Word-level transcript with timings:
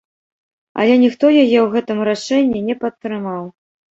Але 0.83 0.95
ніхто 1.03 1.25
яе 1.43 1.59
ў 1.63 1.67
гэтым 1.75 2.01
рашэнні 2.09 2.59
не 2.69 2.75
падтрымаў. 2.85 3.43